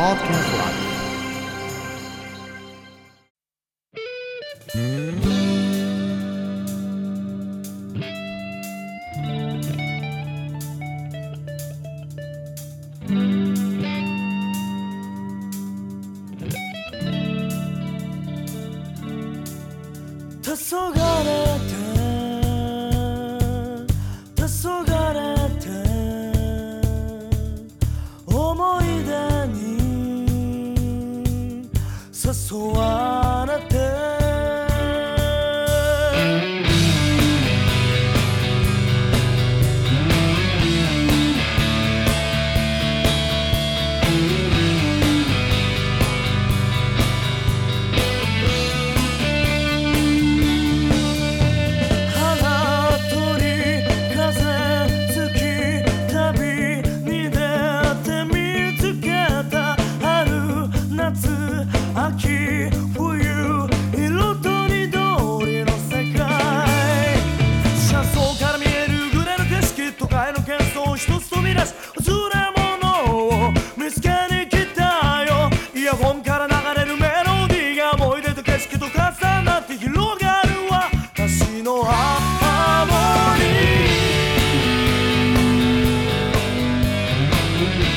[0.00, 0.90] Podcast Live
[20.46, 21.89] 黄昏て
[32.32, 33.19] sua
[70.84, 72.16] を一つ飛び出すずれ
[72.56, 75.50] 物を見つけに来たよ。
[75.74, 78.92] イヤホンから流れるメロディーが思い出と景色と重
[79.42, 80.50] なって広がる
[81.14, 82.94] 私のハーモ
[83.36, 87.89] ニー。